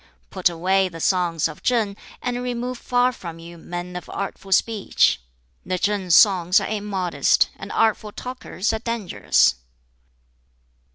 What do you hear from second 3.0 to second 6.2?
from you men of artful speech: the Ch'ing